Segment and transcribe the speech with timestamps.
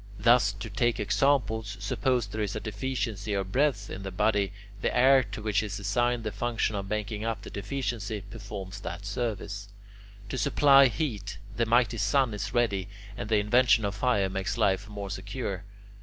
[0.17, 4.97] Thus, to take examples, suppose there is a deficiency of breath in the body, the
[4.97, 9.69] air, to which is assigned the function of making up the deficiency, performs that service.
[10.29, 14.89] To supply heat, the mighty sun is ready, and the invention of fire makes life
[14.89, 15.63] more secure.